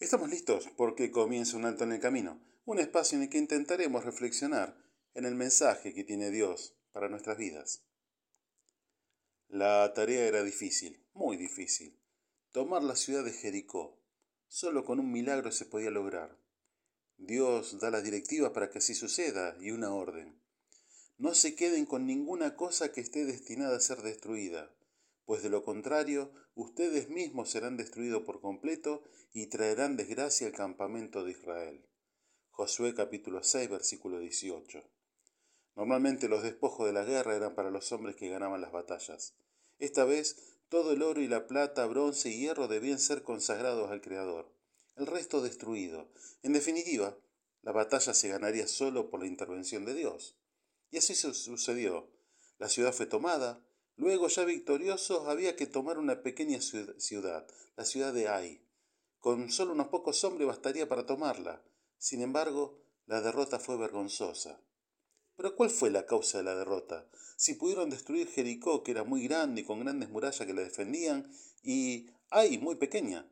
Estamos 0.00 0.30
listos 0.30 0.66
porque 0.78 1.10
comienza 1.10 1.58
un 1.58 1.66
alto 1.66 1.84
en 1.84 1.92
el 1.92 2.00
camino, 2.00 2.40
un 2.64 2.78
espacio 2.78 3.16
en 3.16 3.24
el 3.24 3.28
que 3.28 3.36
intentaremos 3.36 4.02
reflexionar 4.02 4.74
en 5.12 5.26
el 5.26 5.34
mensaje 5.34 5.92
que 5.92 6.04
tiene 6.04 6.30
Dios 6.30 6.74
para 6.90 7.10
nuestras 7.10 7.36
vidas. 7.36 7.84
La 9.48 9.92
tarea 9.92 10.24
era 10.26 10.42
difícil, 10.42 11.04
muy 11.12 11.36
difícil. 11.36 12.00
Tomar 12.50 12.82
la 12.82 12.96
ciudad 12.96 13.22
de 13.22 13.34
Jericó. 13.34 14.00
Solo 14.48 14.86
con 14.86 15.00
un 15.00 15.12
milagro 15.12 15.52
se 15.52 15.66
podía 15.66 15.90
lograr. 15.90 16.34
Dios 17.18 17.78
da 17.78 17.90
las 17.90 18.02
directivas 18.02 18.52
para 18.52 18.70
que 18.70 18.78
así 18.78 18.94
suceda 18.94 19.54
y 19.60 19.70
una 19.70 19.92
orden. 19.92 20.40
No 21.18 21.34
se 21.34 21.54
queden 21.54 21.84
con 21.84 22.06
ninguna 22.06 22.56
cosa 22.56 22.90
que 22.90 23.02
esté 23.02 23.26
destinada 23.26 23.76
a 23.76 23.80
ser 23.80 24.00
destruida 24.00 24.74
pues 25.30 25.44
de 25.44 25.48
lo 25.48 25.62
contrario 25.62 26.32
ustedes 26.56 27.08
mismos 27.08 27.50
serán 27.50 27.76
destruidos 27.76 28.24
por 28.24 28.40
completo 28.40 29.04
y 29.32 29.46
traerán 29.46 29.96
desgracia 29.96 30.48
al 30.48 30.52
campamento 30.52 31.22
de 31.22 31.30
Israel. 31.30 31.86
Josué 32.50 32.96
capítulo 32.96 33.44
6 33.44 33.70
versículo 33.70 34.18
18. 34.18 34.82
Normalmente 35.76 36.28
los 36.28 36.42
despojos 36.42 36.84
de 36.88 36.92
la 36.92 37.04
guerra 37.04 37.36
eran 37.36 37.54
para 37.54 37.70
los 37.70 37.92
hombres 37.92 38.16
que 38.16 38.28
ganaban 38.28 38.60
las 38.60 38.72
batallas. 38.72 39.36
Esta 39.78 40.04
vez 40.04 40.58
todo 40.68 40.90
el 40.90 41.00
oro 41.00 41.20
y 41.20 41.28
la 41.28 41.46
plata, 41.46 41.86
bronce 41.86 42.30
y 42.30 42.40
hierro 42.40 42.66
debían 42.66 42.98
ser 42.98 43.22
consagrados 43.22 43.88
al 43.92 44.00
Creador. 44.00 44.52
El 44.96 45.06
resto 45.06 45.42
destruido. 45.42 46.10
En 46.42 46.54
definitiva, 46.54 47.16
la 47.62 47.70
batalla 47.70 48.14
se 48.14 48.30
ganaría 48.30 48.66
solo 48.66 49.10
por 49.10 49.20
la 49.20 49.28
intervención 49.28 49.84
de 49.84 49.94
Dios. 49.94 50.36
Y 50.90 50.98
así 50.98 51.14
sucedió. 51.14 52.10
La 52.58 52.68
ciudad 52.68 52.92
fue 52.92 53.06
tomada, 53.06 53.64
Luego, 54.00 54.28
ya 54.28 54.46
victoriosos, 54.46 55.28
había 55.28 55.56
que 55.56 55.66
tomar 55.66 55.98
una 55.98 56.22
pequeña 56.22 56.58
ciudad, 56.62 57.46
la 57.76 57.84
ciudad 57.84 58.14
de 58.14 58.28
Ai. 58.28 58.62
Con 59.18 59.50
solo 59.50 59.74
unos 59.74 59.88
pocos 59.88 60.24
hombres 60.24 60.48
bastaría 60.48 60.88
para 60.88 61.04
tomarla. 61.04 61.62
Sin 61.98 62.22
embargo, 62.22 62.80
la 63.04 63.20
derrota 63.20 63.58
fue 63.58 63.76
vergonzosa. 63.76 64.58
Pero 65.36 65.54
¿cuál 65.54 65.68
fue 65.68 65.90
la 65.90 66.06
causa 66.06 66.38
de 66.38 66.44
la 66.44 66.56
derrota? 66.56 67.10
Si 67.36 67.56
pudieron 67.56 67.90
destruir 67.90 68.26
Jericó, 68.28 68.82
que 68.82 68.92
era 68.92 69.04
muy 69.04 69.28
grande 69.28 69.60
y 69.60 69.64
con 69.64 69.80
grandes 69.80 70.08
murallas 70.08 70.46
que 70.46 70.54
la 70.54 70.62
defendían, 70.62 71.30
y 71.62 72.08
Ai, 72.30 72.56
muy 72.56 72.76
pequeña, 72.76 73.30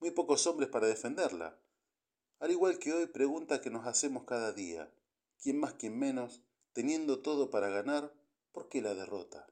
muy 0.00 0.10
pocos 0.10 0.46
hombres 0.46 0.68
para 0.68 0.86
defenderla. 0.86 1.58
Al 2.40 2.50
igual 2.50 2.78
que 2.78 2.92
hoy, 2.92 3.06
pregunta 3.06 3.62
que 3.62 3.70
nos 3.70 3.86
hacemos 3.86 4.24
cada 4.24 4.52
día. 4.52 4.92
¿Quién 5.42 5.58
más, 5.58 5.72
quién 5.72 5.98
menos, 5.98 6.42
teniendo 6.74 7.20
todo 7.20 7.48
para 7.48 7.70
ganar, 7.70 8.12
por 8.52 8.68
qué 8.68 8.82
la 8.82 8.94
derrota? 8.94 9.46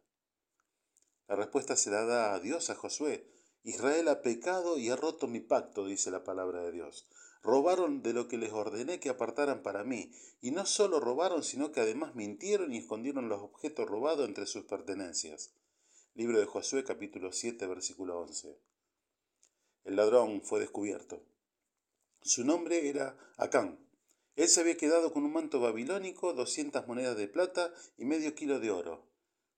La 1.29 1.37
respuesta 1.37 1.77
se 1.77 1.91
la 1.91 2.05
da 2.05 2.35
a 2.35 2.41
Dios, 2.41 2.71
a 2.71 2.75
Josué. 2.75 3.31
Israel 3.63 4.09
ha 4.09 4.23
pecado 4.23 4.79
y 4.79 4.89
ha 4.89 4.97
roto 4.97 5.29
mi 5.29 5.41
pacto, 5.41 5.85
dice 5.85 6.11
la 6.11 6.25
palabra 6.25 6.63
de 6.63 6.73
Dios. 6.73 7.07
Robaron 7.43 8.03
de 8.03 8.15
lo 8.15 8.29
que 8.29 8.39
les 8.39 8.53
ordené 8.53 8.99
que 8.99 9.11
apartaran 9.11 9.63
para 9.63 9.85
mí, 9.85 10.11
y 10.41 10.53
no 10.53 10.65
solo 10.65 11.01
robaron, 11.01 11.45
sino 11.45 11.71
que 11.71 11.81
además 11.81 12.15
mintieron 12.15 12.73
y 12.73 12.79
escondieron 12.79 13.29
los 13.29 13.43
objetos 13.43 13.87
robados 13.87 14.27
entre 14.27 14.47
sus 14.47 14.65
pertenencias. 14.65 15.53
Libro 16.15 16.41
de 16.41 16.47
Josué 16.47 16.83
capítulo 16.83 17.31
7 17.31 17.67
versículo 17.67 18.19
11. 18.21 18.59
El 19.85 19.97
ladrón 19.97 20.43
fue 20.43 20.61
descubierto. 20.61 21.23
Su 22.23 22.45
nombre 22.45 22.89
era 22.89 23.19
Acán. 23.37 23.87
Él 24.35 24.49
se 24.49 24.61
había 24.61 24.77
quedado 24.77 25.13
con 25.13 25.25
un 25.25 25.33
manto 25.33 25.61
babilónico, 25.61 26.33
doscientas 26.33 26.89
monedas 26.89 27.17
de 27.17 27.29
plata 27.29 27.73
y 27.99 28.05
medio 28.05 28.35
kilo 28.35 28.61
de 28.61 28.71
oro. 28.71 29.07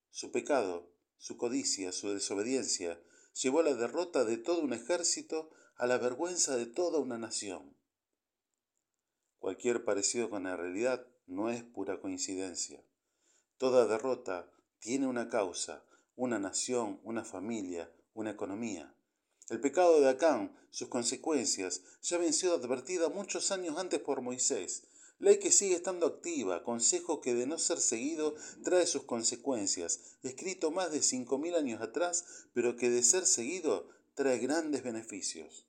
Su 0.09 0.31
pecado, 0.31 0.91
su 1.21 1.37
codicia, 1.37 1.91
su 1.91 2.09
desobediencia, 2.09 2.99
llevó 3.39 3.59
a 3.59 3.63
la 3.63 3.75
derrota 3.75 4.25
de 4.25 4.37
todo 4.37 4.61
un 4.61 4.73
ejército, 4.73 5.51
a 5.75 5.85
la 5.85 5.99
vergüenza 5.99 6.57
de 6.57 6.65
toda 6.65 6.97
una 6.97 7.19
nación. 7.19 7.77
Cualquier 9.37 9.85
parecido 9.85 10.31
con 10.31 10.43
la 10.43 10.57
realidad 10.57 11.05
no 11.27 11.51
es 11.51 11.63
pura 11.63 12.01
coincidencia. 12.01 12.83
Toda 13.57 13.85
derrota 13.85 14.51
tiene 14.79 15.05
una 15.05 15.29
causa, 15.29 15.85
una 16.15 16.39
nación, 16.39 16.99
una 17.03 17.23
familia, 17.23 17.91
una 18.15 18.31
economía. 18.31 18.95
El 19.49 19.61
pecado 19.61 20.01
de 20.01 20.09
Acán, 20.09 20.57
sus 20.71 20.87
consecuencias, 20.87 21.83
ya 22.01 22.17
venció 22.17 22.55
advertida 22.55 23.09
muchos 23.09 23.51
años 23.51 23.77
antes 23.77 23.99
por 23.99 24.21
Moisés, 24.21 24.87
Ley 25.21 25.37
que 25.37 25.51
sigue 25.51 25.75
estando 25.75 26.07
activa, 26.07 26.63
consejo 26.63 27.21
que 27.21 27.35
de 27.35 27.45
no 27.45 27.59
ser 27.59 27.79
seguido 27.79 28.33
trae 28.63 28.87
sus 28.87 29.03
consecuencias, 29.03 30.17
escrito 30.23 30.71
más 30.71 30.91
de 30.91 31.03
cinco 31.03 31.37
mil 31.37 31.53
años 31.53 31.79
atrás, 31.79 32.47
pero 32.53 32.75
que 32.75 32.89
de 32.89 33.03
ser 33.03 33.27
seguido 33.27 33.87
trae 34.15 34.39
grandes 34.39 34.81
beneficios. 34.81 35.67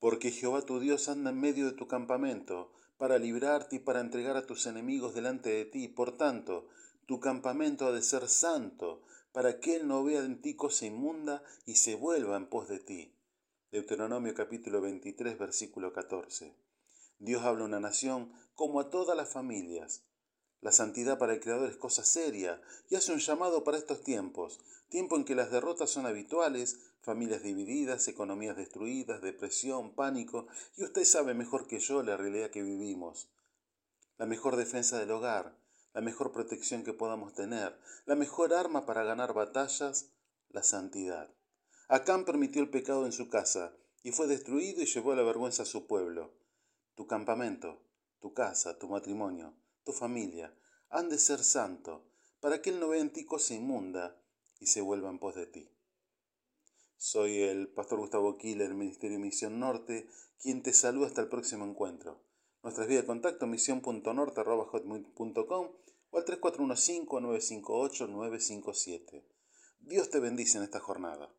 Porque 0.00 0.32
Jehová 0.32 0.62
tu 0.62 0.80
Dios 0.80 1.08
anda 1.08 1.30
en 1.30 1.38
medio 1.38 1.66
de 1.66 1.76
tu 1.76 1.86
campamento, 1.86 2.72
para 2.96 3.18
librarte 3.18 3.76
y 3.76 3.78
para 3.78 4.00
entregar 4.00 4.36
a 4.36 4.44
tus 4.44 4.66
enemigos 4.66 5.14
delante 5.14 5.50
de 5.50 5.64
ti. 5.64 5.86
Por 5.86 6.16
tanto, 6.16 6.66
tu 7.06 7.20
campamento 7.20 7.86
ha 7.86 7.92
de 7.92 8.02
ser 8.02 8.28
santo, 8.28 9.04
para 9.30 9.60
que 9.60 9.76
Él 9.76 9.86
no 9.86 10.02
vea 10.02 10.24
en 10.24 10.42
ti 10.42 10.56
cosa 10.56 10.86
inmunda 10.86 11.44
y 11.64 11.76
se 11.76 11.94
vuelva 11.94 12.36
en 12.36 12.48
pos 12.48 12.68
de 12.68 12.80
ti. 12.80 13.14
Deuteronomio 13.70 14.34
capítulo 14.34 14.80
23, 14.80 15.38
versículo 15.38 15.92
14. 15.92 16.73
Dios 17.18 17.42
habla 17.44 17.62
a 17.62 17.66
una 17.66 17.80
nación 17.80 18.32
como 18.54 18.80
a 18.80 18.90
todas 18.90 19.16
las 19.16 19.32
familias. 19.32 20.02
La 20.60 20.72
santidad 20.72 21.18
para 21.18 21.34
el 21.34 21.40
Creador 21.40 21.68
es 21.68 21.76
cosa 21.76 22.04
seria 22.04 22.60
y 22.88 22.96
hace 22.96 23.12
un 23.12 23.18
llamado 23.18 23.64
para 23.64 23.76
estos 23.76 24.02
tiempos, 24.02 24.60
tiempo 24.88 25.16
en 25.16 25.24
que 25.24 25.34
las 25.34 25.50
derrotas 25.50 25.90
son 25.90 26.06
habituales, 26.06 26.80
familias 27.02 27.42
divididas, 27.42 28.08
economías 28.08 28.56
destruidas, 28.56 29.20
depresión, 29.20 29.94
pánico, 29.94 30.46
y 30.76 30.84
usted 30.84 31.04
sabe 31.04 31.34
mejor 31.34 31.66
que 31.66 31.80
yo 31.80 32.02
la 32.02 32.16
realidad 32.16 32.50
que 32.50 32.62
vivimos. 32.62 33.28
La 34.16 34.24
mejor 34.24 34.56
defensa 34.56 34.98
del 34.98 35.10
hogar, 35.10 35.58
la 35.92 36.00
mejor 36.00 36.32
protección 36.32 36.82
que 36.82 36.94
podamos 36.94 37.34
tener, 37.34 37.78
la 38.06 38.14
mejor 38.14 38.54
arma 38.54 38.86
para 38.86 39.04
ganar 39.04 39.34
batallas, 39.34 40.10
la 40.48 40.62
santidad. 40.62 41.28
Acán 41.88 42.24
permitió 42.24 42.62
el 42.62 42.70
pecado 42.70 43.04
en 43.04 43.12
su 43.12 43.28
casa 43.28 43.76
y 44.02 44.12
fue 44.12 44.26
destruido 44.26 44.82
y 44.82 44.86
llevó 44.86 45.14
la 45.14 45.22
vergüenza 45.22 45.64
a 45.64 45.66
su 45.66 45.86
pueblo. 45.86 46.32
Tu 46.94 47.06
campamento, 47.06 47.80
tu 48.20 48.34
casa, 48.34 48.78
tu 48.78 48.88
matrimonio, 48.88 49.54
tu 49.84 49.92
familia 49.92 50.54
han 50.90 51.08
de 51.08 51.18
ser 51.18 51.42
santo, 51.42 52.04
para 52.40 52.60
que 52.62 52.70
Él 52.70 52.78
no 52.78 52.86
vea 52.88 53.00
en 53.00 53.10
inmunda 53.50 54.16
y 54.60 54.66
se 54.66 54.80
vuelva 54.80 55.10
en 55.10 55.18
pos 55.18 55.34
de 55.34 55.46
ti. 55.46 55.68
Soy 56.96 57.42
el 57.42 57.66
pastor 57.68 57.98
Gustavo 57.98 58.38
del 58.40 58.74
Ministerio 58.74 59.18
Misión 59.18 59.58
Norte, 59.58 60.08
quien 60.40 60.62
te 60.62 60.72
saluda 60.72 61.08
hasta 61.08 61.20
el 61.20 61.28
próximo 61.28 61.66
encuentro. 61.66 62.22
Nuestras 62.62 62.86
vías 62.86 63.02
de 63.02 63.06
contacto 63.06 63.46
misión.norte.com 63.46 65.68
o 66.10 66.18
al 66.18 66.24
3415-958-957. 66.24 69.24
Dios 69.80 70.10
te 70.10 70.20
bendice 70.20 70.58
en 70.58 70.64
esta 70.64 70.80
jornada. 70.80 71.34